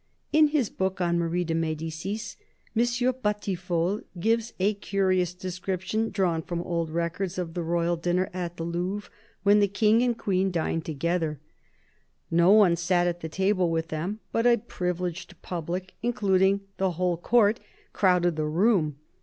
[0.33, 2.35] In his book on Marie de Medicis,
[2.75, 2.83] M.
[3.21, 8.63] Batiffol gives a curious description, drawn from old records, of the royal dinner at the
[8.63, 9.11] Louvre
[9.43, 11.39] when the King and Queen dined together.
[12.31, 17.15] No one sat at the table with them, but a privileged public, including the whole
[17.15, 17.59] Court,
[17.93, 18.95] crowded the room.